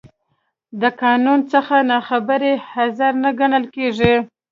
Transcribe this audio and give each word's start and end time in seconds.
د 0.81 0.83
قانون 1.01 1.39
څخه 1.51 1.75
نا 1.89 1.97
خبري، 2.07 2.53
عذر 2.79 3.13
نه 3.23 3.31
ګڼل 3.39 3.65
کېږي. 3.75 4.13